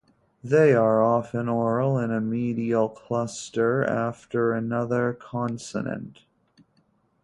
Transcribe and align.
They 0.43 0.73
are 0.73 0.99
often 0.99 1.47
oral 1.47 1.99
in 1.99 2.09
a 2.09 2.19
medial 2.19 2.89
cluster 2.89 3.83
after 3.85 4.51
another 4.51 5.13
consonant. 5.13 6.25